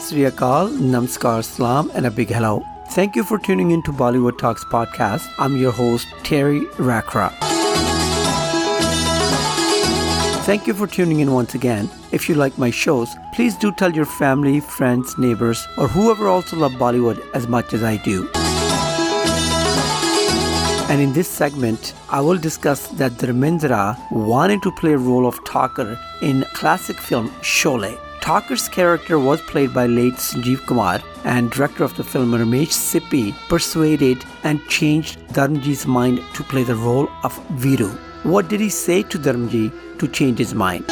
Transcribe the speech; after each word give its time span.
Sri 0.00 0.20
Akal, 0.22 0.70
Namaskar, 0.78 1.44
Salam, 1.44 1.90
and 1.94 2.06
a 2.06 2.10
big 2.10 2.28
hello. 2.28 2.62
Thank 2.90 3.16
you 3.16 3.24
for 3.24 3.38
tuning 3.38 3.70
in 3.70 3.82
to 3.82 3.92
Bollywood 3.92 4.38
Talks 4.38 4.64
podcast. 4.64 5.26
I'm 5.38 5.56
your 5.56 5.72
host, 5.72 6.06
Terry 6.22 6.60
Rakra. 6.76 7.32
Thank 10.44 10.66
you 10.66 10.74
for 10.74 10.86
tuning 10.86 11.20
in 11.20 11.32
once 11.32 11.54
again. 11.54 11.88
If 12.10 12.28
you 12.28 12.34
like 12.34 12.58
my 12.58 12.70
shows, 12.70 13.14
please 13.32 13.56
do 13.56 13.72
tell 13.72 13.92
your 13.92 14.04
family, 14.04 14.60
friends, 14.60 15.16
neighbors, 15.16 15.66
or 15.78 15.88
whoever 15.88 16.28
also 16.28 16.56
love 16.56 16.72
Bollywood 16.72 17.24
as 17.34 17.48
much 17.48 17.72
as 17.72 17.82
I 17.82 17.96
do. 17.98 18.28
And 20.90 21.00
in 21.00 21.12
this 21.12 21.28
segment, 21.28 21.94
I 22.10 22.20
will 22.20 22.36
discuss 22.36 22.88
that 22.88 23.12
Dharmendra 23.12 23.96
wanted 24.10 24.62
to 24.62 24.72
play 24.72 24.92
a 24.92 24.98
role 24.98 25.26
of 25.26 25.36
Thakur 25.46 25.98
in 26.20 26.44
classic 26.52 26.98
film 26.98 27.28
Sholay. 27.40 27.98
Thakur's 28.22 28.68
character 28.68 29.18
was 29.18 29.40
played 29.40 29.74
by 29.74 29.86
late 29.86 30.14
Sanjeev 30.14 30.64
Kumar, 30.66 31.02
and 31.24 31.50
director 31.50 31.82
of 31.82 31.96
the 31.96 32.04
film 32.04 32.30
Ramesh 32.30 32.68
Sippy 32.68 33.34
persuaded 33.48 34.24
and 34.44 34.64
changed 34.68 35.18
Dharmji's 35.30 35.86
mind 35.86 36.22
to 36.34 36.44
play 36.44 36.62
the 36.62 36.76
role 36.76 37.08
of 37.24 37.36
Viru. 37.56 37.90
What 38.22 38.46
did 38.48 38.60
he 38.60 38.68
say 38.68 39.02
to 39.02 39.18
Dharmji 39.18 39.72
to 39.98 40.06
change 40.06 40.38
his 40.38 40.54
mind? 40.54 40.84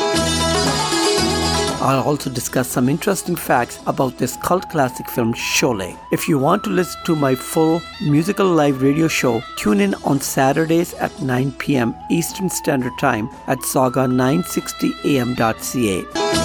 I'll 1.83 2.03
also 2.03 2.29
discuss 2.31 2.69
some 2.69 2.89
interesting 2.89 3.37
facts 3.37 3.79
about 3.87 4.19
this 4.19 4.37
cult 4.39 4.69
classic 4.69 5.09
film 5.09 5.33
Sholay. 5.33 5.97
If 6.11 6.29
you 6.29 6.37
want 6.39 6.65
to 6.65 6.71
listen 6.71 7.01
to 7.05 7.15
my 7.15 7.37
full 7.37 7.81
musical 8.03 8.47
live 8.47 8.83
radio 8.83 9.07
show, 9.07 9.41
tune 9.57 9.79
in 9.81 9.95
on 10.05 10.21
Saturdays 10.21 10.95
at 10.95 11.23
9 11.23 11.53
p.m. 11.53 11.95
Eastern 12.11 12.51
Standard 12.51 12.99
Time 12.99 13.31
at 13.47 13.61
Sauga960am.ca. 13.61 16.40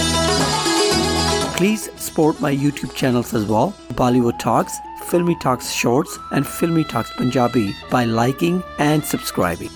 Please 1.58 1.89
support 1.95 2.42
my 2.42 2.53
YouTube 2.53 2.94
channels 2.95 3.34
as 3.34 3.45
well, 3.45 3.73
Bollywood 3.94 4.38
Talks, 4.39 4.78
Filmi 5.06 5.39
Talks 5.39 5.72
Shorts 5.72 6.20
and 6.31 6.45
Filmi 6.45 6.84
Talks 6.84 7.14
Punjabi 7.14 7.73
by 7.89 8.03
liking 8.03 8.62
and 8.78 9.02
subscribing. 9.02 9.70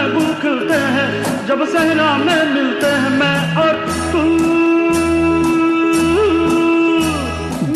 में 0.00 0.12
गुल 0.14 0.34
खिलते 0.42 0.78
हैं 0.96 1.46
जब 1.46 1.64
सहरा 1.72 2.16
में 2.18 2.54
मिलते 2.54 2.86
हैं 3.02 3.10
मैं 3.20 3.38
और 3.62 3.74
तू 4.12 4.24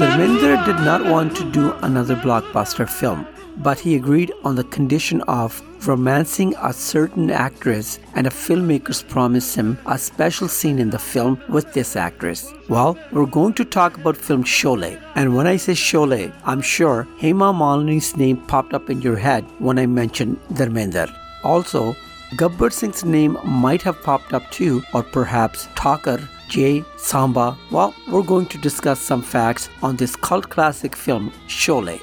Dharmendra 0.01 0.55
did 0.67 0.79
not 0.85 1.05
want 1.05 1.37
to 1.37 1.45
do 1.55 1.73
another 1.87 2.15
blockbuster 2.17 2.87
film, 2.89 3.27
but 3.65 3.79
he 3.79 3.97
agreed 3.97 4.33
on 4.51 4.55
the 4.55 4.65
condition 4.77 5.21
of 5.33 5.61
romancing 5.87 6.55
a 6.69 6.73
certain 6.73 7.31
actress, 7.31 7.99
and 8.15 8.27
a 8.27 8.31
filmmakers 8.31 9.03
promised 9.07 9.55
him 9.55 9.77
a 9.85 9.99
special 9.99 10.49
scene 10.49 10.79
in 10.79 10.89
the 10.89 10.99
film 10.99 11.39
with 11.51 11.71
this 11.75 11.95
actress. 11.97 12.51
Well, 12.71 12.97
we're 13.13 13.27
going 13.39 13.53
to 13.61 13.65
talk 13.77 13.99
about 13.99 14.17
film 14.17 14.45
Sholay, 14.45 14.99
and 15.15 15.37
when 15.37 15.47
I 15.47 15.57
say 15.59 15.75
Sholay, 15.75 16.33
I'm 16.45 16.63
sure 16.63 17.07
Hema 17.21 17.55
Malini's 17.63 18.17
name 18.17 18.39
popped 18.55 18.73
up 18.73 18.89
in 18.89 19.03
your 19.03 19.17
head 19.17 19.45
when 19.59 19.79
I 19.79 19.87
mentioned 19.87 20.39
Dharmendra. 20.61 21.15
Also, 21.43 21.97
Gabbar 22.38 22.70
Singh's 22.70 23.06
name 23.06 23.38
might 23.46 23.82
have 23.84 24.04
popped 24.04 24.34
up 24.34 24.50
too, 24.52 24.84
or 24.94 25.04
perhaps 25.04 25.68
Thakur, 25.78 26.28
Jay, 26.50 26.84
Samba. 26.98 27.58
Well, 27.72 27.96
we're 28.10 28.24
going 28.24 28.48
to 28.48 28.58
discuss 28.58 29.00
some 29.00 29.22
facts 29.22 29.70
on 29.82 29.96
this 29.96 30.18
cult 30.18 30.50
classic 30.50 30.98
film, 30.98 31.32
Sholay. 31.48 32.02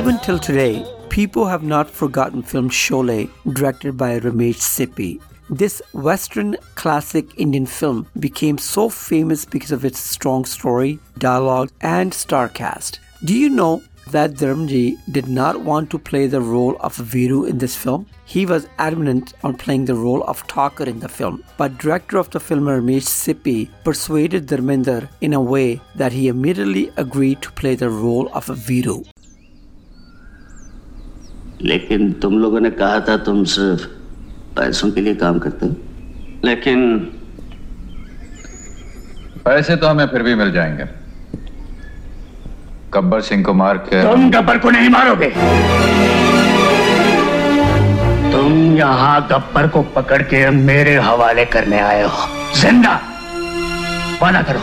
Even 0.00 0.18
till 0.20 0.38
today, 0.38 0.84
people 1.10 1.46
have 1.46 1.62
not 1.62 1.90
forgotten 1.90 2.42
film 2.42 2.70
Sholay, 2.70 3.28
directed 3.52 3.96
by 3.96 4.18
Ramesh 4.18 4.60
Sippy. 4.60 5.20
This 5.50 5.82
Western 5.92 6.56
classic 6.74 7.26
Indian 7.38 7.66
film 7.66 8.06
became 8.18 8.56
so 8.56 8.88
famous 8.88 9.44
because 9.44 9.72
of 9.72 9.84
its 9.84 9.98
strong 9.98 10.44
story, 10.44 11.00
dialogue, 11.18 11.70
and 11.80 12.14
star 12.14 12.48
cast. 12.48 13.00
Do 13.24 13.36
you 13.36 13.50
know 13.50 13.82
that 14.11 14.33
Dharmji 14.33 14.97
did 15.11 15.27
not 15.27 15.61
want 15.61 15.89
to 15.89 15.99
play 15.99 16.27
the 16.27 16.41
role 16.41 16.77
of 16.79 16.95
Viru 16.95 17.47
in 17.49 17.57
this 17.57 17.75
film? 17.75 18.05
He 18.25 18.45
was 18.45 18.67
adamant 18.77 19.33
on 19.43 19.55
playing 19.55 19.85
the 19.85 19.95
role 19.95 20.23
of 20.23 20.41
Thakur 20.41 20.85
in 20.85 20.99
the 20.99 21.09
film, 21.09 21.43
but 21.57 21.77
director 21.77 22.17
of 22.17 22.29
the 22.29 22.39
film 22.39 22.65
Ramesh 22.65 23.09
Sippy 23.09 23.69
persuaded 23.83 24.47
Dharmender 24.47 25.09
in 25.21 25.33
a 25.33 25.41
way 25.41 25.81
that 25.95 26.11
he 26.11 26.27
immediately 26.27 26.91
agreed 26.97 27.41
to 27.41 27.51
play 27.51 27.75
the 27.75 27.89
role 27.89 28.29
of 28.33 28.45
Viru. 28.47 29.03
लेकिन 31.61 32.11
तुम 32.21 32.37
लोगों 32.39 32.59
ने 32.59 32.69
कहा 32.71 32.99
था 33.07 33.15
तुम 33.25 33.43
सिर्फ 33.51 33.83
पैसों 34.57 34.91
के 34.91 35.01
लिए 35.01 35.15
काम 35.21 35.39
करते 35.39 35.65
हो 35.65 35.75
लेकिन 36.45 36.81
पैसे 39.45 39.75
तो 39.75 39.87
हमें 39.87 40.05
फिर 40.11 40.23
भी 40.23 40.35
मिल 40.35 40.51
जाएंगे 40.51 40.85
गब्बर 42.94 43.20
सिंह 43.20 43.42
को 43.44 43.52
मार 43.54 43.76
के 43.78 44.02
तुम 44.02 44.30
गब्बर 44.30 44.58
को 44.58 44.70
नहीं 44.70 44.88
मारोगे। 44.88 45.26
तुम 48.32 48.76
यहाँ 48.76 49.20
गब्बर 49.30 49.66
को 49.68 49.82
पकड़ 49.96 50.22
के 50.22 50.48
मेरे 50.50 50.96
हवाले 50.98 51.44
करने 51.44 51.78
आए 51.80 52.02
हो। 52.02 52.26
ज़िंदा। 52.60 52.94
वादा 54.22 54.42
करो। 54.42 54.60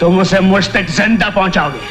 तुम 0.00 0.18
उसे 0.20 0.40
मुझ 0.40 0.64
तक 0.72 0.90
ज़िंदा 0.90 1.30
पहुंचाओगे। 1.30 1.82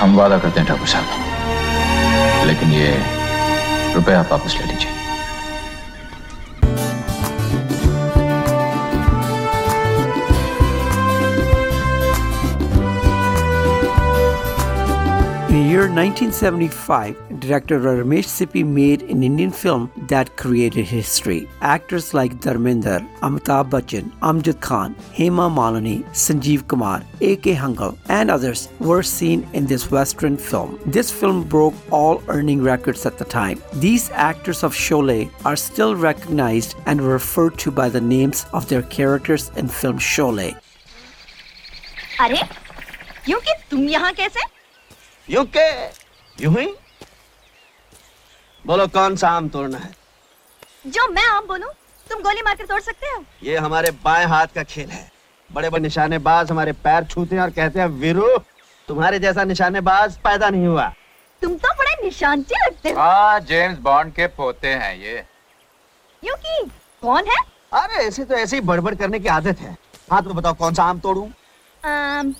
हम 0.00 0.16
वादा 0.16 0.38
करते 0.38 0.60
हैं 0.60 0.68
ठाकुर 0.68 0.88
साहब। 0.88 2.46
लेकिन 2.46 2.72
ये 2.72 2.90
रुपया 3.94 4.20
आप 4.20 4.32
वापस 4.32 4.56
ले 4.60 4.72
लीजिए। 4.72 4.95
1975, 15.85 17.39
director 17.39 17.79
Ramesh 17.79 18.25
Sippy 18.25 18.65
made 18.65 19.03
an 19.03 19.21
Indian 19.21 19.51
film 19.51 19.91
that 20.07 20.35
created 20.35 20.85
history. 20.85 21.47
Actors 21.61 22.13
like 22.13 22.39
Dharmender, 22.39 23.07
Amitabh 23.19 23.69
Bachchan, 23.69 24.11
Amjad 24.21 24.59
Khan, 24.59 24.95
Hema 25.13 25.51
Malini, 25.51 26.03
Sanjeev 26.13 26.67
Kumar, 26.67 27.03
A.K. 27.21 27.53
Hangal, 27.53 27.97
and 28.09 28.31
others 28.31 28.69
were 28.79 29.03
seen 29.03 29.47
in 29.53 29.67
this 29.67 29.91
Western 29.91 30.35
film. 30.35 30.79
This 30.85 31.11
film 31.11 31.43
broke 31.43 31.75
all 31.91 32.23
earning 32.27 32.63
records 32.63 33.05
at 33.05 33.19
the 33.19 33.25
time. 33.25 33.61
These 33.73 34.09
actors 34.11 34.63
of 34.63 34.73
Sholay 34.73 35.29
are 35.45 35.55
still 35.55 35.95
recognized 35.95 36.75
and 36.87 37.01
referred 37.01 37.57
to 37.59 37.71
by 37.71 37.89
the 37.89 38.01
names 38.01 38.47
of 38.53 38.67
their 38.67 38.81
characters 38.83 39.51
in 39.55 39.67
film 39.67 39.99
Sholay. 39.99 40.55
अरे 42.19 42.41
क्योंकि 43.25 43.53
तुम 43.71 43.87
यहाँ 43.89 44.11
कैसे 44.13 44.54
यूँ 45.30 45.44
के 45.56 45.84
यूँ 46.44 46.54
ही? 46.60 46.74
बोलो 48.66 48.86
कौन 48.86 49.16
सा 49.16 49.28
आम 49.28 49.48
तोड़ना 49.48 49.78
है? 49.78 49.94
जो 50.86 51.08
मैं 51.08 51.26
आम 51.26 51.46
बोलूँ 51.46 51.70
तुम 52.10 52.22
गोली 52.22 52.42
मारकर 52.42 52.66
तोड़ 52.66 52.80
सकते 52.80 53.06
हो? 53.06 53.24
ये 53.42 53.56
हमारे 53.56 53.90
बाएँ 53.90 54.26
हाथ 54.26 54.46
का 54.46 54.62
खेल 54.62 54.88
है। 54.90 55.10
बड़े 55.52 55.70
बड़े 55.70 55.82
निशानेबाज 55.82 56.50
हमारे 56.50 56.72
पैर 56.72 57.04
छूते 57.04 57.36
हैं 57.36 57.42
और 57.42 57.50
कहते 57.50 57.80
हैं 57.80 57.86
वीरू 57.86 58.38
तुम्हारे 58.88 59.18
जैसा 59.18 59.44
निशानेबाज 59.44 60.16
पैदा 60.16 60.50
नहीं 60.50 60.66
हुआ। 60.66 60.92
तुम 61.42 61.54
तो 61.54 61.68
बड़े 61.68 62.04
निशानचे 62.04 62.66
लगते 62.66 62.90
हो। 62.90 63.00
हाँ 63.00 63.40
जेम्स 63.40 63.78
बॉन्ड 63.78 64.12
के 64.12 64.26
पोते 64.26 64.68
हैं 64.68 64.96
ये। 64.96 65.24
क्योंकि 66.20 66.70
कौन 67.02 67.24
है? 67.26 67.36
अरे 67.72 67.94
ऐसे 67.94 68.24
तो 68.24 68.34
ऐसे 68.34 68.56
ही 68.56 68.62
बड़बड़ 68.62 68.94
करने 68.94 69.18
की 69.20 69.28
आदत 69.28 69.58
है। 69.58 69.76
हाँ 70.12 70.24
तो 70.24 70.30
बताओ 70.30 70.54
कौन 70.54 70.74
सा 70.74 70.84
आम 70.84 71.00
तोड़ू? 71.00 71.30
अम, 71.84 72.34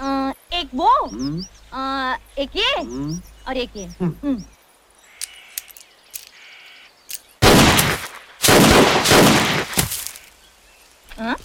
अ, 0.00 0.32
एक 0.52 0.70
वो। 0.74 1.06
हम्म, 1.06 1.44
आ, 1.72 2.16
एक 2.38 2.56
ये 2.56 2.72
हम्म, 2.78 3.20
और 3.48 3.56
एक 3.56 3.76
ये। 3.76 3.84
हम्म। 4.00 4.36
हाँ? 11.18 11.36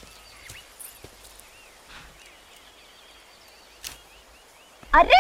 अरे 4.94 5.18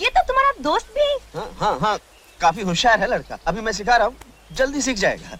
ये 0.00 0.08
तो 0.16 0.22
तुम्हारा 0.28 0.52
दोस्त 0.62 0.92
भी 0.98 1.06
हाँ। 1.38 1.48
हाँ 1.60 1.78
हाँ 1.80 1.98
काफ़ी 2.40 2.62
होशियार 2.62 3.00
है 3.00 3.06
लड़का। 3.06 3.38
अभी 3.48 3.60
मैं 3.60 3.72
सिखा 3.72 3.96
रहा 3.96 4.06
हूँ। 4.06 4.16
जल्दी 4.56 4.80
सीख 4.82 4.96
जाएगा। 4.96 5.38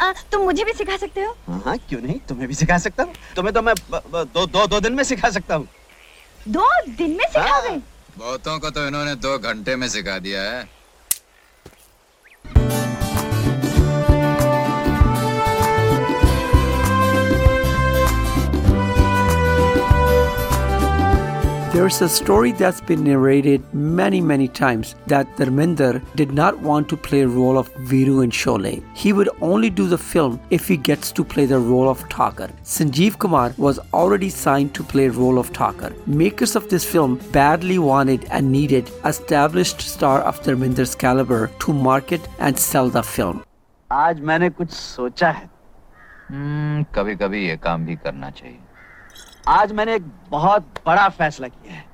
आ, 0.00 0.12
तुम 0.32 0.42
मुझे 0.44 0.64
भी 0.64 0.72
सिखा 0.72 0.96
सकते 0.96 1.22
हो? 1.22 1.36
हाँ 1.48 1.60
हाँ 1.64 1.76
क्यों 1.88 2.00
नहीं? 2.02 2.18
तुम्हें 2.28 2.48
भी 2.48 2.54
सिखा 2.54 2.78
सकता 2.84 3.02
हूँ। 3.02 3.14
तुम्हें 3.36 3.54
तो 3.54 3.62
मैं 3.62 3.74
ब- 3.90 4.02
ब- 4.12 4.24
दो 4.34 4.46
दो 4.46 4.66
दो 4.66 4.80
दिन 4.80 4.92
में 4.94 5.02
सिखा 5.04 5.30
सकता 5.30 5.54
हूँ। 5.54 5.68
दो 6.48 6.68
दिन 6.96 7.10
में 7.10 7.24
सिखाओगे? 7.26 7.68
हाँ। 7.68 7.82
बहुतों 8.18 8.58
को 8.58 8.70
तो 8.70 8.86
इन्होंने 8.86 9.14
दो 9.16 9.38
घंटे 9.38 9.76
में 9.76 9.88
सिखा 9.88 10.18
दिया 10.18 10.42
है। 10.42 10.81
There's 21.73 22.01
a 22.01 22.09
story 22.09 22.53
that's 22.53 22.81
been 22.81 23.03
narrated 23.03 23.61
many, 23.73 24.19
many 24.19 24.47
times 24.47 24.95
that 25.07 25.27
Dharminder 25.37 26.01
did 26.15 26.31
not 26.31 26.57
want 26.59 26.89
to 26.89 26.97
play 26.97 27.21
a 27.21 27.27
role 27.27 27.57
of 27.57 27.71
Viru 27.89 28.23
in 28.23 28.31
Sholay. 28.31 28.81
He 28.95 29.11
would 29.13 29.29
only 29.41 29.69
do 29.69 29.87
the 29.87 29.97
film 29.97 30.39
if 30.49 30.67
he 30.67 30.77
gets 30.77 31.11
to 31.11 31.23
play 31.23 31.45
the 31.45 31.59
role 31.59 31.89
of 31.89 31.99
Thakur. 32.09 32.49
Sanjeev 32.63 33.19
Kumar 33.19 33.53
was 33.57 33.79
already 33.93 34.29
signed 34.29 34.73
to 34.75 34.83
play 34.83 35.05
a 35.07 35.11
role 35.11 35.37
of 35.37 35.49
Thakur. 35.49 35.93
Makers 36.07 36.55
of 36.55 36.67
this 36.69 36.83
film 36.83 37.19
badly 37.31 37.77
wanted 37.77 38.25
and 38.31 38.51
needed 38.51 38.89
established 39.05 39.81
star 39.81 40.21
of 40.21 40.41
Dharminder's 40.41 40.95
caliber 40.95 41.51
to 41.59 41.73
market 41.73 42.27
and 42.39 42.57
sell 42.57 42.89
the 42.89 43.03
film. 43.03 43.43
आज 43.91 44.19
मैंने 44.29 44.49
कुछ 44.49 44.71
सोचा 44.71 45.29
है 45.31 45.49
हम्म, 46.31 46.83
कभी 46.95 47.15
कभी 47.15 47.47
ये 47.47 47.57
काम 47.63 47.85
भी 47.85 47.95
करना 47.95 48.29
चाहिए 48.29 48.59
आज 49.48 49.72
मैंने 49.72 49.94
एक 49.94 50.02
बहुत 50.28 50.74
बड़ा 50.86 51.08
फैसला 51.08 51.48
किया 51.48 51.74
है। 51.74 51.84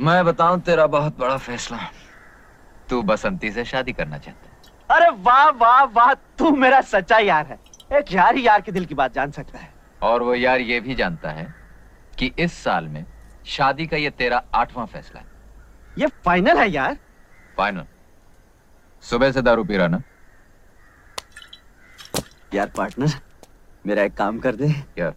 मैं 0.00 0.24
बताऊँ 0.24 0.60
तेरा 0.60 0.86
बहुत 0.86 1.18
बड़ा 1.18 1.36
फैसला। 1.36 1.78
तू 2.88 3.02
बसंती 3.02 3.50
से 3.52 3.64
शादी 3.64 3.92
करना 3.92 4.18
चाहता 4.18 4.46
है। 4.46 4.50
अरे 4.90 5.10
वाह 5.22 5.48
वाह 5.48 5.82
वाह 5.82 6.14
तू 6.14 6.50
मेरा 6.50 6.80
सच्चा 6.80 7.18
यार 7.18 7.46
है। 7.46 7.58
एक 7.98 8.12
यार 8.12 8.34
ही 8.36 8.46
यार 8.46 8.60
के 8.60 8.72
दिल 8.72 8.84
की 8.84 8.94
बात 8.94 9.14
जान 9.14 9.30
सकता 9.30 9.58
है। 9.58 9.72
और 10.02 10.22
वो 10.22 10.34
यार 10.34 10.60
ये 10.60 10.80
भी 10.80 10.94
जानता 10.94 11.30
है 11.30 11.54
कि 12.18 12.32
इस 12.38 12.52
साल 12.52 12.88
में 12.88 13.04
शादी 13.46 13.86
का 13.86 13.96
ये 13.96 14.10
तेरा 14.10 14.42
आठवां 14.54 14.86
फैसला 14.86 15.20
है। 15.20 15.26
ये 15.98 16.06
फाइनल 16.24 16.58
है 16.58 16.70
यार। 16.70 16.96
फाइनल। 17.56 17.86
सुबह 19.02 19.32
से 19.32 19.42
दारू 19.42 19.64
पी 19.64 19.76
रहा 19.76 19.88
ना? 19.88 20.02
यार 22.54 22.66
पार्टनर 22.66 23.10
मेरा 23.86 24.02
एक 24.02 24.14
काम 24.14 24.38
कर 24.38 24.54
दे। 24.54 24.72
क्या? 24.72 25.12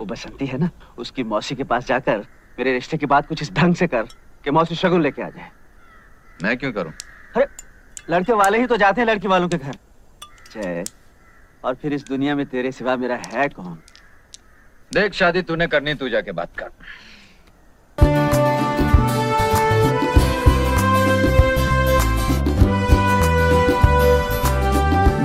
वो 0.00 0.06
बसंती 0.06 0.46
है 0.46 0.58
ना 0.58 0.70
उसकी 0.98 1.22
मौसी 1.24 1.54
के 1.54 1.64
पास 1.64 1.86
जाकर 1.86 2.18
मेरे 2.58 2.72
रिश्ते 2.72 2.96
की 2.96 3.06
बात 3.06 3.26
कुछ 3.28 3.42
इस 3.42 3.52
ढंग 3.52 3.74
से 3.74 3.86
कर 3.86 4.02
कि 4.44 4.50
मौसी 4.50 4.74
शगुन 4.74 5.02
लेके 5.02 5.22
आ 5.22 5.28
जाए। 5.28 5.50
मैं 6.42 6.56
क्यों 6.58 6.72
करूँ? 6.72 6.92
अरे 7.36 7.46
लड़के 8.10 8.32
वाले 8.32 8.58
ही 8.58 8.66
तो 8.66 8.76
जाते 8.76 9.00
हैं 9.00 9.08
लड़की 9.08 9.28
वालों 9.28 9.48
के 9.48 9.56
घर। 9.56 9.76
जय 10.52 10.84
और 11.64 11.74
फिर 11.74 11.92
इस 11.92 12.04
दुनिया 12.04 12.34
में 12.36 12.46
तेरे 12.46 12.72
सिवा 12.72 12.96
मेरा 12.96 13.16
है 13.26 13.48
कौन? 13.48 13.78
देख 14.92 15.12
शादी 15.12 15.42
तूने 15.42 15.66
करनी 15.66 15.94
तू 15.94 16.08
जाके 16.08 16.32
बात 16.32 16.56
कर। 16.58 16.70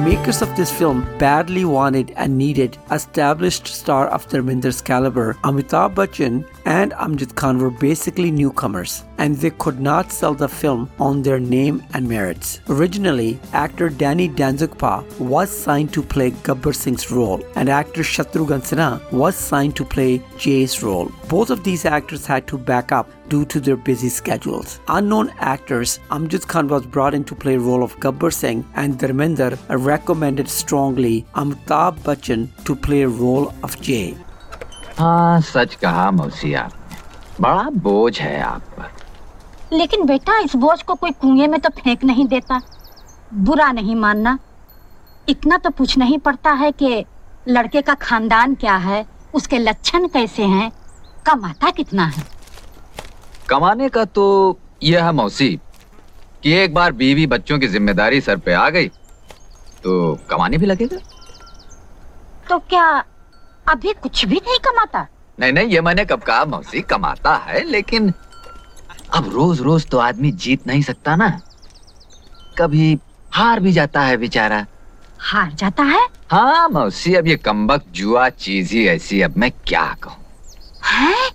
Makers 0.06 0.44
of 0.44 0.56
this 0.56 0.70
film 0.70 1.02
badly 1.18 1.66
wanted 1.66 2.14
and 2.16 2.38
needed 2.38 2.78
established 2.92 3.66
star 3.66 4.08
of 4.10 4.28
Dharminder's 4.30 4.80
caliber. 4.80 5.34
Amitabh 5.44 5.96
Bachchan 5.96 6.46
and 6.66 6.92
Amjad 6.92 7.34
Khan 7.34 7.58
were 7.58 7.72
basically 7.72 8.30
newcomers, 8.30 9.04
and 9.18 9.36
they 9.36 9.50
could 9.50 9.80
not 9.80 10.12
sell 10.12 10.34
the 10.34 10.48
film 10.48 10.90
on 11.00 11.22
their 11.22 11.40
name 11.40 11.84
and 11.94 12.08
merits. 12.08 12.62
Originally, 12.70 13.40
actor 13.54 13.90
Danny 13.90 14.28
Denzongpa 14.30 15.20
was 15.20 15.50
signed 15.50 15.94
to 15.94 16.02
play 16.02 16.32
Gabbar 16.32 16.76
Singh's 16.76 17.12
role, 17.12 17.42
and 17.56 17.70
actor 17.70 18.02
Shatrughan 18.02 18.62
Sinha 18.62 19.12
was 19.12 19.36
signed 19.36 19.76
to 19.78 19.86
play 19.86 20.22
Jay's 20.38 20.82
role. 20.84 21.12
Both 21.30 21.50
of 21.50 21.64
these 21.64 21.86
actors 21.86 22.26
had 22.26 22.48
to 22.48 22.58
back 22.58 22.92
up 22.92 23.10
due 23.30 23.46
to 23.46 23.60
their 23.60 23.76
busy 23.78 24.10
schedules. 24.10 24.80
Unknown 24.88 25.32
actors 25.40 26.00
Amjad 26.10 26.48
Khan 26.48 26.68
was 26.68 26.86
brought 26.86 27.14
in 27.14 27.24
to 27.26 27.36
play 27.36 27.58
role 27.58 27.84
of 27.84 27.98
Gabbar 28.00 28.34
Singh 28.34 28.66
and 28.76 29.00
Dharmender 29.00 29.58
recommended 29.70 30.50
strongly 30.50 31.26
Amitabh 31.36 32.00
Bachchan 32.00 32.48
to 32.66 32.76
play 32.76 33.06
role 33.06 33.54
of 33.64 33.80
Jay. 33.82 34.16
हाँ 35.00 35.42
सच 35.42 35.74
कहा 35.76 36.10
मौसी 36.12 36.54
बड़ा 37.42 37.70
बोझ 37.84 38.20
है 38.20 38.40
आप 38.42 38.62
पर 38.78 39.05
लेकिन 39.74 40.06
बेटा 40.06 40.38
इस 40.40 40.56
बोझ 40.56 40.82
को 40.82 40.96
कोई 40.96 41.12
कुएँ 41.12 41.48
में 41.48 41.60
तो 41.60 41.70
फेंक 41.78 42.04
नहीं 42.04 42.26
देता। 42.28 42.62
बुरा 43.34 43.72
नहीं 43.72 43.96
मानना। 43.96 44.38
इतना 45.30 45.58
तो 45.58 45.70
पूछना 45.70 46.06
ही 46.06 46.18
पड़ता 46.18 46.52
है 46.54 46.72
कि 46.72 47.06
लड़के 47.48 47.82
का 47.82 47.94
खानदान 47.94 48.56
क्या 48.56 48.76
है 48.78 49.06
उसके 49.34 49.58
लक्षण 49.58 50.08
कैसे 50.08 50.44
हैं 50.44 50.72
कमाता 51.26 51.70
कितना 51.72 52.06
है? 52.06 52.24
कमाने 53.50 53.90
का 53.90 54.06
तो 54.06 54.26
यह 54.84 55.06
है 55.06 55.12
मौसी 55.12 55.50
कि 56.44 56.52
एक 56.54 56.74
बार 56.74 56.92
बीवी 56.92 57.26
बच्चों 57.28 57.60
की 57.60 57.68
ज़िम्मेदारी 57.68 58.22
सर 58.22 58.38
पे 58.38 58.54
आ 58.54 58.70
गई 58.70 58.88
तो 59.84 60.14
कमाने 60.30 60.58
भी 60.58 60.66
लगेगा। 60.66 60.98
तो 62.50 62.58
क्या 62.60 62.86
अभी 63.68 63.94
कुछ 63.94 64.26
भी 64.26 64.36
नहीं 64.38 64.58
कमाता? 64.66 65.06
नहीं 65.40 65.54
नहीं 65.54 65.68
ये 65.68 65.82
मैंने 65.82 66.06
कब 66.06 66.22
कहा 66.22 66.46
मौसी 66.46 66.82
कमाता 66.84 67.36
है 67.38 67.64
लेकिन 67.64 68.14
अब 69.16 69.30
रोज 69.34 69.62
रोज 69.62 69.86
तो 69.88 69.98
आदमी 69.98 70.32
जीत 70.32 70.68
नहीं 70.68 70.82
सकता 70.82 71.16
ना। 71.16 71.30
कभी 72.58 73.00
हार 73.34 73.60
भी 73.60 73.72
जाता 73.72 74.02
है 74.02 74.18
बेचारा। 74.18 74.66
हार 75.20 75.52
जाता 75.52 75.84
है? 75.84 76.08
हाँ 76.32 76.70
मौसी 76.70 77.14
अब 77.16 77.28
ये 77.28 77.36
कम्बक 77.36 77.84
जुआ 77.92 78.30
चीज़ 78.30 78.74
ही 78.74 78.88
ऐसी 78.88 79.22
अब 79.22 79.38
मैं 79.38 79.52
क्या 79.52 79.86
कहूँ? 80.04 80.24
हैं? 80.86 81.32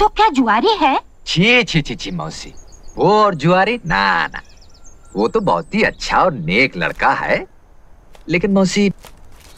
तो 0.00 0.08
क्या 0.08 0.28
जुआरी 0.28 0.76
है? 0.80 1.00
छी 1.26 1.64
छी 1.64 1.82
छी 1.82 1.94
छी 1.94 2.10
मौसी। 2.10 2.54
वो 2.96 3.12
और 3.12 3.34
जुआरी? 3.34 3.80
ना 3.86 4.26
ना। 4.26 4.42
वो 5.16 5.28
तो 5.28 5.40
बहुत 5.40 5.74
ही 5.74 5.82
अच्छा 5.82 6.18
और 6.18 6.32
नेक 6.32 6.76
लड़का 6.76 7.12
है। 7.12 7.46
लेकिन 8.28 8.50
मौसी 8.52 8.92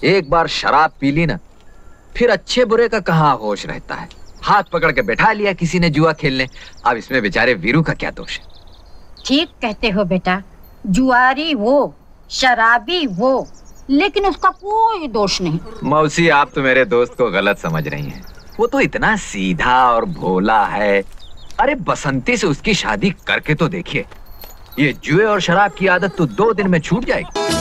एक 0.04 0.30
बार 0.30 0.46
शराब 0.48 0.92
पी 1.00 1.10
ली 1.12 1.26
ना 1.26 1.38
फिर 2.16 2.30
अच्छे 2.30 2.64
बुरे 2.64 2.88
का 2.88 3.00
कहाँ 3.00 3.36
होश 3.36 3.66
रहता 3.66 3.94
है? 3.94 4.08
हाथ 4.42 4.62
पकड़ 4.72 4.92
के 4.92 5.02
बैठा 5.02 5.32
लिया 5.32 5.52
किसी 5.52 5.78
ने 5.80 5.90
जुआ 5.90 6.12
खेलने। 6.12 6.46
अब 6.86 6.96
इसमें 6.96 7.20
बेचारे 7.22 7.54
वीरू 7.54 7.82
का 7.82 7.92
क्या 7.94 8.10
दोष 8.10 8.38
है? 8.38 8.44
ठीक 9.26 9.48
कहते 9.62 9.90
हो 9.90 10.04
बेटा। 10.04 10.42
जुआरी 10.86 11.54
वो 11.54 11.94
शराबी 12.30 13.06
वो 13.06 13.46
लेकिन 13.90 14.26
उसका 14.26 14.50
कोई 14.50 15.08
दोष 15.08 15.40
नहीं। 15.42 15.58
मौसी 15.84 16.28
आप 16.28 16.50
तो 16.54 16.62
मेरे 16.62 16.84
दोस्त 16.84 17.16
को 17.18 17.30
गलत 17.30 17.58
समझ 17.58 17.86
रही 17.88 18.04
हैं। 18.04 18.24
वो 18.58 18.66
तो 18.66 18.80
इतना 18.80 19.14
सीधा 19.16 19.82
और 19.90 20.04
भोला 20.04 20.64
है। 20.64 21.02
अरे 21.60 21.74
बसंती 21.88 22.36
से 22.36 22.46
उसकी 22.46 22.74
शादी 22.74 23.10
करके 23.26 23.54
तो 23.54 23.68
देखिए। 23.68 24.04
ये 24.78 24.92
जुए 25.04 25.24
और 25.24 25.40
शराब 25.40 25.72
की 25.72 25.86
आदत 25.86 26.14
तो 26.18 26.26
दो 26.26 26.52
दिन 26.52 26.68
में 26.70 26.78
छूट 26.80 27.04
जाएगी। 27.04 27.59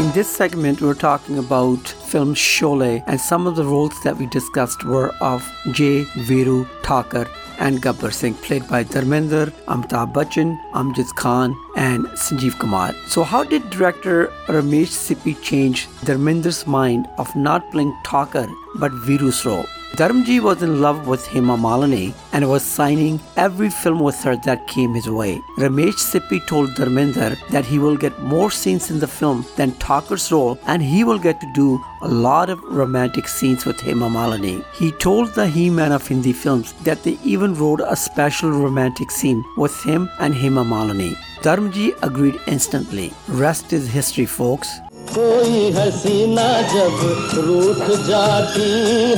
In 0.00 0.10
this 0.12 0.34
segment, 0.34 0.80
we're 0.80 0.94
talking 0.94 1.36
about 1.36 1.86
film 1.86 2.34
Sholay, 2.34 3.04
and 3.06 3.20
some 3.20 3.46
of 3.46 3.56
the 3.56 3.64
roles 3.64 4.02
that 4.02 4.16
we 4.16 4.24
discussed 4.28 4.82
were 4.82 5.10
of 5.20 5.46
Jay, 5.72 6.04
Viru, 6.28 6.66
Thakur, 6.82 7.28
and 7.58 7.82
Gabbar 7.82 8.10
Singh, 8.10 8.32
played 8.32 8.66
by 8.66 8.82
Dharmender, 8.82 9.50
Amitabh 9.66 10.14
Bachchan, 10.14 10.58
Amjad 10.72 11.14
Khan, 11.16 11.54
and 11.76 12.06
Sanjeev 12.22 12.58
Kumar. 12.58 12.94
So, 13.08 13.24
how 13.24 13.44
did 13.44 13.68
director 13.68 14.32
Ramesh 14.46 14.96
Sippy 15.02 15.38
change 15.42 15.86
Dharmender's 16.08 16.66
mind 16.66 17.06
of 17.18 17.36
not 17.36 17.70
playing 17.70 17.94
Thakur 18.02 18.48
but 18.76 18.92
Viru's 18.92 19.44
role? 19.44 19.66
Dharmji 19.96 20.40
was 20.40 20.62
in 20.62 20.80
love 20.80 21.08
with 21.08 21.26
Hema 21.26 21.58
Malini 21.58 22.14
and 22.32 22.48
was 22.48 22.62
signing 22.62 23.20
every 23.36 23.68
film 23.68 23.98
with 23.98 24.22
her 24.22 24.36
that 24.44 24.66
came 24.68 24.94
his 24.94 25.08
way. 25.10 25.40
Ramesh 25.58 25.98
Sippy 26.10 26.46
told 26.46 26.70
Dharmender 26.70 27.36
that 27.48 27.66
he 27.66 27.78
will 27.78 27.96
get 27.96 28.18
more 28.22 28.50
scenes 28.50 28.90
in 28.90 29.00
the 29.00 29.08
film 29.08 29.44
than 29.56 29.72
Thakur's 29.72 30.30
role 30.30 30.58
and 30.66 30.80
he 30.80 31.02
will 31.02 31.18
get 31.18 31.40
to 31.40 31.52
do 31.54 31.82
a 32.02 32.08
lot 32.08 32.50
of 32.50 32.62
romantic 32.62 33.26
scenes 33.26 33.66
with 33.66 33.78
Hema 33.78 34.08
Malini. 34.08 34.64
He 34.74 34.92
told 34.92 35.34
the 35.34 35.48
He-Man 35.48 35.92
of 35.92 36.06
Hindi 36.06 36.32
films 36.32 36.72
that 36.84 37.02
they 37.02 37.18
even 37.24 37.54
wrote 37.54 37.80
a 37.84 37.96
special 37.96 38.50
romantic 38.52 39.10
scene 39.10 39.44
with 39.56 39.82
him 39.82 40.08
and 40.20 40.32
Hema 40.34 40.64
Malini. 40.64 41.16
Dharmji 41.42 41.94
agreed 42.02 42.38
instantly. 42.46 43.12
Rest 43.28 43.72
is 43.72 43.88
history, 43.88 44.26
folks. 44.26 44.68
कोई 45.12 45.70
हसीना 45.72 46.48
जब 46.72 47.00
रूठ 47.36 47.80
जाती 48.06 48.68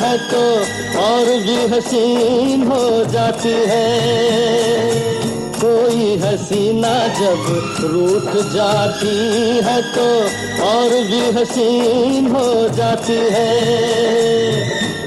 है 0.02 0.12
तो 0.28 0.44
और 1.00 1.26
भी 1.42 1.56
हसीन 1.72 2.62
हो 2.68 2.84
जाती 3.12 3.52
है। 3.70 3.90
कोई 5.56 6.16
हसीना 6.22 6.94
जब 7.18 7.44
रूठ 7.92 8.30
जाती 8.54 9.16
है 9.66 9.76
तो 9.92 10.08
और 10.66 10.90
भी 11.10 11.20
हसीन 11.38 12.30
हो 12.36 12.48
जाती 12.76 13.18
है। 13.34 13.50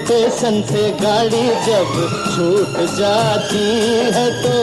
स्टेशन 0.05 0.61
से 0.63 0.89
गाड़ी 1.01 1.47
जब 1.67 1.97
छूट 2.35 2.77
जाती 2.91 3.65
है 4.15 4.27
तो 4.43 4.55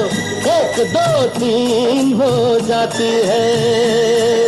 एक 0.52 0.80
दो 0.92 1.26
तीन 1.38 2.12
हो 2.22 2.58
जाती 2.68 3.10
है। 3.26 4.41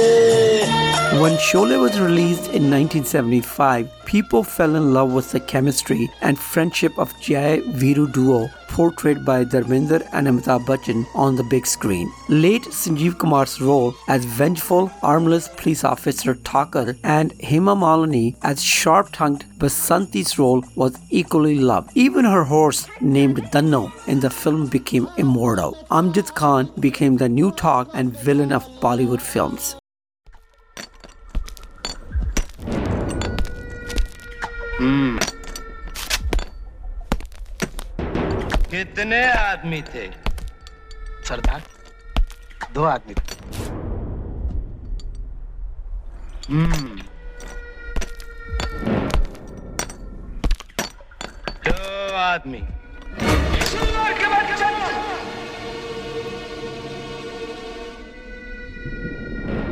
When 1.24 1.38
Sholay 1.38 1.80
was 1.80 1.98
released 1.98 2.48
in 2.48 2.70
1975, 2.70 3.88
people 4.04 4.44
fell 4.44 4.76
in 4.76 4.92
love 4.92 5.14
with 5.14 5.32
the 5.32 5.40
chemistry 5.40 6.10
and 6.20 6.38
friendship 6.38 6.98
of 6.98 7.18
Jai 7.18 7.60
Viru 7.60 8.12
duo 8.12 8.50
portrayed 8.68 9.24
by 9.24 9.46
Dharminder 9.46 10.06
and 10.12 10.26
Amitabh 10.26 10.66
Bachchan 10.66 11.06
on 11.14 11.36
the 11.36 11.44
big 11.44 11.66
screen. 11.66 12.12
Late 12.28 12.64
Sanjeev 12.64 13.14
Kumar's 13.14 13.58
role 13.58 13.94
as 14.06 14.26
vengeful, 14.26 14.90
armless 15.02 15.48
police 15.48 15.82
officer 15.82 16.34
Thakur 16.34 16.94
and 17.02 17.32
Hema 17.38 17.74
Malini 17.74 18.36
as 18.42 18.62
sharp-tongued 18.62 19.46
Basanti's 19.56 20.38
role 20.38 20.62
was 20.74 20.98
equally 21.08 21.58
loved. 21.58 21.92
Even 21.94 22.26
her 22.26 22.44
horse 22.44 22.86
named 23.00 23.38
Danno 23.44 23.90
in 24.06 24.20
the 24.20 24.28
film 24.28 24.66
became 24.66 25.08
immortal. 25.16 25.86
Amjad 25.90 26.34
Khan 26.34 26.70
became 26.80 27.16
the 27.16 27.30
new 27.30 27.50
talk 27.50 27.88
and 27.94 28.14
villain 28.14 28.52
of 28.52 28.68
Bollywood 28.82 29.22
films. 29.22 29.74
कितने 38.70 39.32
आदमी 39.32 39.82
थे? 39.82 40.10
सरदार। 41.24 41.62
दो 42.72 42.84
आदमी 42.84 43.14
थे। 43.14 43.36
हम्म 46.52 47.02
दो 51.68 52.14
आदमी। 52.14 52.60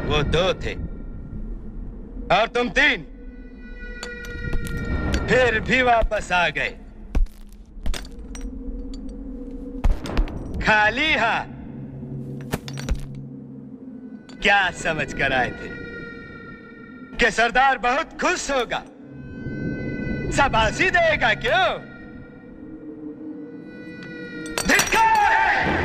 वो 0.07 0.23
दो 0.23 0.55
थे। 0.55 0.75
और 2.35 2.47
तुम 2.47 2.69
तीन। 2.69 3.12
फिर 5.29 5.61
भी 5.61 5.83
वापस 5.83 6.33
आ 6.33 6.49
गए। 6.49 6.79
खाली 10.67 11.13
हाथ 11.15 11.47
क्या 14.43 14.71
समझ 14.71 15.15
कर 15.15 15.33
आए 15.33 15.51
थे? 15.51 15.83
कि 17.17 17.31
सरदार 17.31 17.79
बहुत 17.79 18.21
खुश 18.21 18.51
होगा। 18.51 18.83
शाबाशी 20.33 20.91
देगा 20.91 21.35
क्यों? 21.35 21.93
है! 25.15 25.77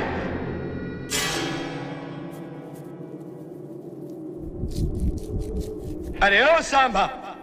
अरे 6.20 6.58
ओ 6.58 6.62
सांभा! 6.62 7.37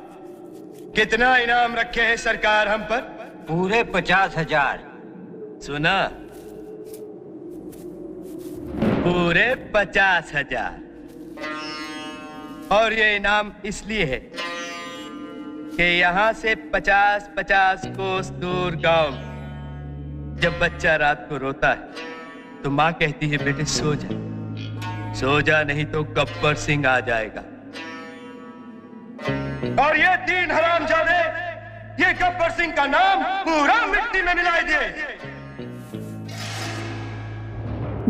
कितना 0.96 1.36
इनाम 1.36 1.74
रखे 1.74 2.00
हैं 2.00 2.16
सरकार 2.16 2.68
हम 2.68 2.82
पर? 2.82 3.00
पूरे 3.48 3.82
पचास 3.84 4.36
हज़ार। 4.36 4.78
सुना। 5.62 5.96
पूरे 9.02 9.54
पचास 9.74 10.32
हज़ार। 10.34 10.82
और 12.72 12.92
ये 12.92 13.14
इनाम 13.16 13.52
इसलिए 13.64 14.04
है 14.04 14.18
कि 15.76 15.82
यहाँ 15.82 16.32
से 16.32 16.54
पचास 16.74 17.28
पचास 17.36 17.86
कोस 17.96 18.28
दूर 18.42 18.76
गाँव 18.84 19.10
जब 20.42 20.58
बच्चा 20.60 20.94
रात 20.96 21.26
को 21.28 21.36
रोता 21.36 21.70
है 21.70 22.62
तो 22.62 22.70
माँ 22.70 22.92
कहती 22.92 23.28
है 23.28 23.38
बेटे 23.44 23.64
सो 23.70 23.94
जा। 23.94 24.08
सो 25.14 25.40
जा 25.40 25.62
नहीं 25.64 25.84
तो 25.86 26.04
गब्बर 26.04 26.54
सिंह 26.58 26.86
आ 26.88 26.98
जाएगा। 27.00 27.42
और 29.80 29.96
ये 29.98 30.16
तीन 30.26 30.50
हराम 30.50 30.86
जादे 30.86 31.18
ये 31.98 32.12
गब्बर 32.14 32.50
सिंह 32.56 32.72
का 32.74 32.84
नाम 32.86 33.22
पूरा 33.44 33.84
मिट्टी 33.86 34.22
में 34.22 34.34
मिलाए 34.34 34.62
दिए 34.62 35.32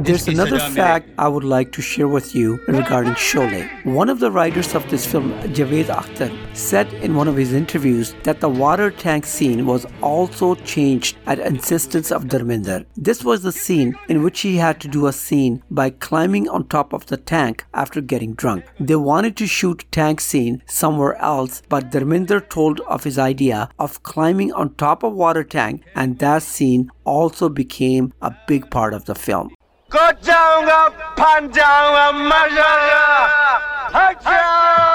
There's 0.04 0.28
another 0.28 0.58
fact 0.58 1.08
I 1.16 1.28
would 1.28 1.44
like 1.44 1.72
to 1.72 1.80
share 1.80 2.08
with 2.08 2.34
you 2.34 2.60
regarding 2.68 3.14
Sholay. 3.14 3.64
One 3.86 4.10
of 4.10 4.20
the 4.20 4.30
writers 4.30 4.74
of 4.74 4.86
this 4.90 5.06
film, 5.06 5.32
Javed 5.54 5.86
Akhtar, 5.86 6.30
said 6.54 6.92
in 7.04 7.14
one 7.14 7.26
of 7.26 7.36
his 7.36 7.54
interviews 7.54 8.14
that 8.24 8.40
the 8.40 8.50
water 8.50 8.90
tank 8.90 9.24
scene 9.24 9.64
was 9.64 9.86
also 10.02 10.56
changed 10.56 11.16
at 11.24 11.38
insistence 11.38 12.12
of 12.12 12.24
Dharminder. 12.24 12.84
This 12.98 13.24
was 13.24 13.42
the 13.42 13.50
scene 13.50 13.96
in 14.10 14.22
which 14.22 14.40
he 14.40 14.58
had 14.58 14.78
to 14.82 14.88
do 14.88 15.06
a 15.06 15.12
scene 15.12 15.62
by 15.70 15.88
climbing 15.88 16.50
on 16.50 16.68
top 16.68 16.92
of 16.92 17.06
the 17.06 17.16
tank 17.16 17.64
after 17.72 18.02
getting 18.02 18.34
drunk. 18.34 18.66
They 18.78 18.96
wanted 18.96 19.38
to 19.38 19.46
shoot 19.46 19.86
tank 19.90 20.20
scene 20.20 20.62
somewhere 20.66 21.14
else, 21.16 21.62
but 21.70 21.90
Dharminder 21.90 22.46
told 22.46 22.80
of 22.80 23.04
his 23.04 23.18
idea 23.18 23.70
of 23.78 24.02
climbing 24.02 24.52
on 24.52 24.74
top 24.74 25.02
of 25.02 25.14
water 25.14 25.44
tank 25.44 25.82
and 25.94 26.18
that 26.18 26.42
scene 26.42 26.90
also 27.04 27.48
became 27.48 28.12
a 28.20 28.36
big 28.46 28.70
part 28.70 28.92
of 28.92 29.06
the 29.06 29.14
film. 29.14 29.54
कूद 29.94 30.16
जाऊँगा 30.26 30.80
fun 31.18 31.42
जाऊँगा 31.54 32.06
मर 32.12 32.48
जाऊँगा 32.54 33.04
हट 33.94 34.16
जाओ 34.28 34.92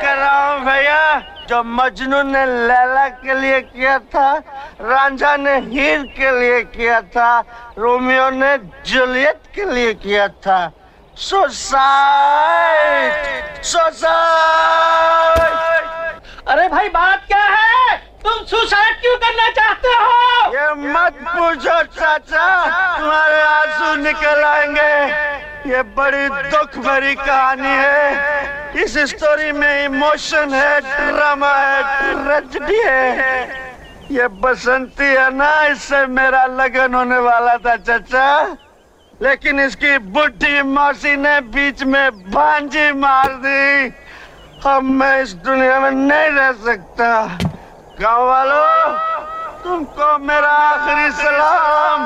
कर 0.00 0.20
भैया, 0.64 1.02
जो 1.48 1.58
मजनू 1.66 2.20
ने 2.22 2.44
लैला 2.68 3.06
के 3.20 3.34
लिए 3.40 3.60
किया 3.60 3.96
था, 4.12 4.28
रांझा 4.80 5.32
ने 5.36 5.54
हीर 5.60 6.02
के 6.16 6.30
लिए 6.40 6.60
किया 6.72 7.00
था, 7.14 7.30
रोमियो 7.78 8.26
ने 8.30 8.52
जूलियट 8.86 9.40
के 9.54 9.64
लिए 9.74 9.92
किया 9.94 10.26
था। 10.40 10.60
सुसाइड 11.16 13.12
सुसाइड 13.62 15.48
अरे 16.48 16.66
भाई, 16.68 16.88
बात 16.88 17.20
क्या 17.26 17.44
है? 17.44 17.69
तुम 18.24 18.44
सुसाइड 18.44 19.00
क्यों 19.00 19.16
करना 19.16 19.48
चाहते 19.48 19.88
हो? 19.88 20.54
ये 20.54 20.92
मत 20.92 21.12
पूछो, 21.22 21.82
चाचा। 21.82 22.46
तुम्हारे 22.98 23.40
आँसू 23.42 23.94
निकल 23.94 24.42
आएँगे। 24.44 25.70
ये 25.70 25.82
बड़ी 25.82 26.28
दुख 26.50 26.76
भरी 26.84 27.14
कहानी 27.14 27.68
है। 27.68 28.82
इस 28.82 28.98
स्टोरी 28.98 29.52
में 29.52 29.84
इमोशन 29.84 30.54
है 30.54 30.80
ड्रामा 30.80 31.52
है 31.56 31.82
ट्रेजेडी 32.24 32.80
है। 32.84 33.48
ये 34.10 34.28
बसंती 34.28 35.04
है 35.04 35.34
ना, 35.34 35.66
इससे 35.66 36.06
मेरा 36.06 36.44
लगन 36.46 36.94
होने 36.94 37.18
वाला 37.18 37.56
था, 37.56 37.76
चाचा। 37.76 38.56
लेकिन 39.22 39.60
इसकी 39.60 39.98
बुढ़ी 39.98 40.62
मौसी 40.62 41.16
ने 41.16 41.40
बीच 41.40 41.82
में 41.82 42.30
भांजी 42.30 42.92
मार 42.92 43.28
दी। 43.28 43.88
अब 44.66 44.82
मैं 44.82 45.22
इस 45.22 45.32
दुनिया 45.32 45.80
में 45.80 45.90
नहीं 45.90 46.28
रह 46.30 46.52
सकता। 46.52 47.38
गाँव 48.01 48.25
वालों 48.27 48.97
तुमको 49.63 50.07
मेरा 50.25 50.51
आखिरी 50.63 51.11
सलाम 51.21 52.01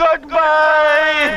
good 0.00 0.26
bye 0.32 1.28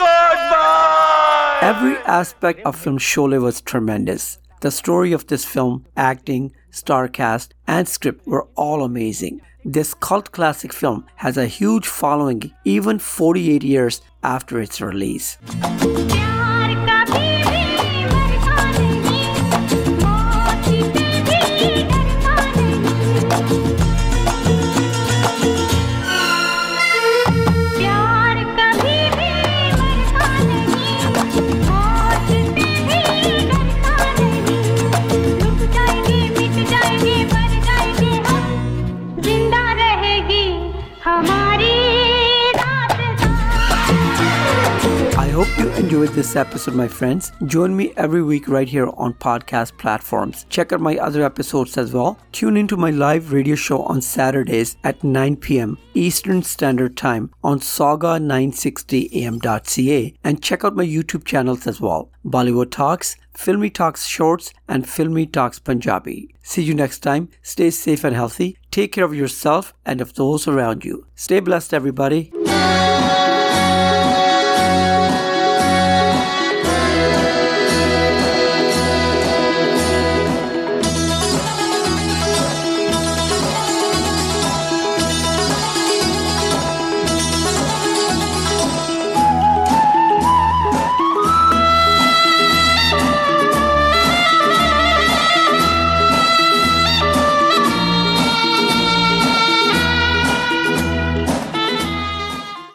good 0.00 0.42
bye 0.52 1.62
Every 1.66 1.96
aspect 2.06 2.60
of 2.64 2.76
film 2.76 2.98
Sholay 2.98 3.40
was 3.42 3.60
tremendous. 3.60 4.38
The 4.60 4.70
story 4.70 5.12
of 5.12 5.26
this 5.26 5.44
film, 5.44 5.84
acting, 5.96 6.52
star 6.70 7.08
cast, 7.08 7.54
and 7.66 7.88
script 7.88 8.26
were 8.26 8.46
all 8.54 8.84
amazing. 8.84 9.40
This 9.64 9.94
cult 9.94 10.30
classic 10.32 10.72
film 10.72 11.04
has 11.16 11.36
a 11.36 11.46
huge 11.46 11.88
following 11.88 12.52
even 12.64 12.98
48 12.98 13.64
years 13.64 14.00
after 14.22 14.60
its 14.60 14.80
release. 14.80 15.38
You 45.57 45.69
enjoyed 45.73 46.09
this 46.09 46.35
episode, 46.35 46.73
my 46.75 46.87
friends, 46.87 47.31
join 47.45 47.75
me 47.75 47.93
every 47.97 48.21
week 48.23 48.47
right 48.47 48.67
here 48.67 48.87
on 48.97 49.13
podcast 49.13 49.77
platforms. 49.77 50.45
Check 50.49 50.71
out 50.71 50.81
my 50.81 50.97
other 50.97 51.23
episodes 51.23 51.77
as 51.77 51.93
well. 51.93 52.17
Tune 52.31 52.57
into 52.57 52.77
my 52.77 52.89
live 52.91 53.31
radio 53.31 53.53
show 53.55 53.83
on 53.83 54.01
Saturdays 54.01 54.77
at 54.83 55.03
9 55.03 55.35
p.m. 55.37 55.77
Eastern 55.93 56.41
Standard 56.41 56.97
Time 56.97 57.29
on 57.43 57.59
Sauga960am.ca 57.59 60.13
and 60.23 60.41
check 60.41 60.63
out 60.63 60.75
my 60.75 60.85
YouTube 60.85 61.25
channels 61.25 61.67
as 61.67 61.79
well. 61.79 62.09
Bollywood 62.25 62.71
Talks, 62.71 63.15
Filmi 63.35 63.69
Talks 63.69 64.05
Shorts, 64.05 64.53
and 64.67 64.89
Filmi 64.89 65.27
Talks 65.27 65.59
Punjabi. 65.59 66.33
See 66.43 66.63
you 66.63 66.73
next 66.73 66.99
time. 66.99 67.29
Stay 67.43 67.69
safe 67.69 68.03
and 68.03 68.15
healthy. 68.15 68.57
Take 68.71 68.93
care 68.93 69.05
of 69.05 69.13
yourself 69.13 69.73
and 69.85 70.01
of 70.01 70.15
those 70.15 70.47
around 70.47 70.83
you. 70.85 71.05
Stay 71.15 71.39
blessed, 71.39 71.71
everybody. 71.73 72.31